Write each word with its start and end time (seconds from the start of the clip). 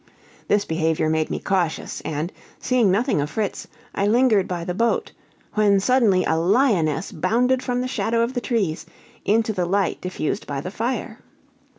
This 0.47 0.65
behavior 0.65 1.11
made 1.11 1.29
me 1.29 1.37
cautious; 1.37 2.01
and, 2.01 2.33
seeing 2.57 2.89
nothing 2.89 3.21
of 3.21 3.29
Fritz, 3.29 3.67
I 3.93 4.07
lingered 4.07 4.47
by 4.47 4.63
the 4.63 4.73
boat, 4.73 5.11
when 5.53 5.79
suddenly 5.79 6.25
a 6.25 6.37
lioness 6.37 7.11
bounded 7.11 7.61
from 7.61 7.81
the 7.81 7.87
shadow 7.87 8.23
of 8.23 8.33
the 8.33 8.41
trees, 8.41 8.87
into 9.25 9.53
the 9.53 9.67
light 9.67 10.01
diffused 10.01 10.47
by 10.47 10.59
the 10.59 10.71
fire. 10.71 11.19